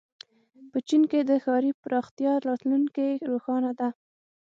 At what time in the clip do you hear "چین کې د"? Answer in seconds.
0.87-1.31